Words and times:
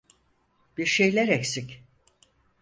Bir 0.77 0.85
şeyler 0.85 1.27
eksik. 1.27 1.83